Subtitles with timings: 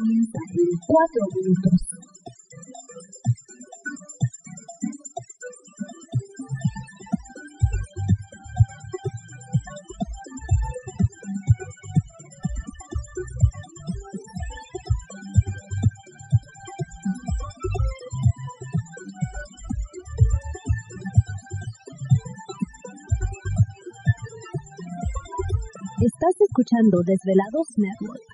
[0.00, 1.86] Comienzan en 4 minutos.
[26.00, 28.29] Estás escuchando Desvelados Network.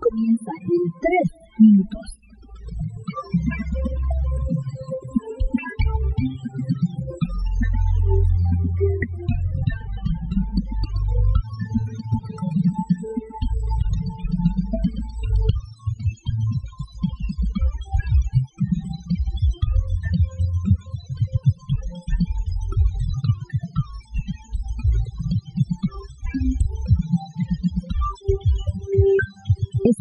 [0.00, 1.33] Comienzan en 3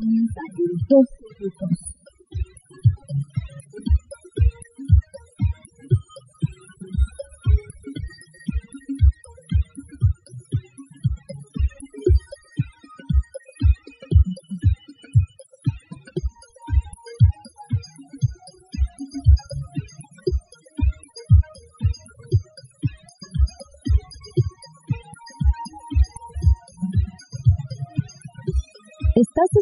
[0.00, 1.87] Desvelados comienzan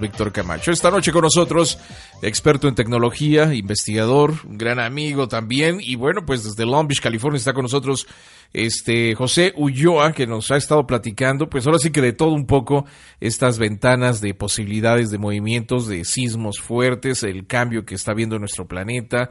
[0.00, 0.70] Víctor Camacho.
[0.70, 1.78] Esta noche con nosotros,
[2.22, 7.38] experto en tecnología, investigador, un gran amigo también, y bueno, pues desde Long Beach, California
[7.38, 8.06] está con nosotros
[8.52, 12.46] este José Ulloa, que nos ha estado platicando, pues ahora sí que de todo un
[12.46, 12.86] poco
[13.20, 18.66] estas ventanas de posibilidades de movimientos, de sismos fuertes, el cambio que está viendo nuestro
[18.66, 19.30] planeta,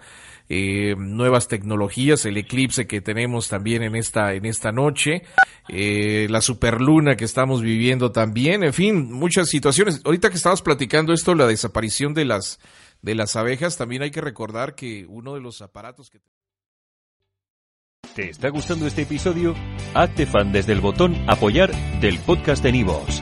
[0.49, 5.23] eh, nuevas tecnologías, el eclipse que tenemos también en esta, en esta noche,
[5.69, 10.01] eh, la superluna que estamos viviendo también, en fin, muchas situaciones.
[10.05, 12.59] Ahorita que estabas platicando esto, la desaparición de las,
[13.01, 16.19] de las abejas, también hay que recordar que uno de los aparatos que...
[18.15, 19.53] ¿Te está gustando este episodio?
[19.93, 23.21] Hazte fan desde el botón Apoyar del podcast de Nivos.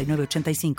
[0.05, 0.75] 906985.